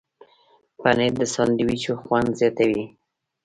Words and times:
پنېر 0.79 1.13
د 1.19 1.21
ساندویچونو 1.33 1.99
خوند 2.03 2.29
زیاتوي. 2.39 2.83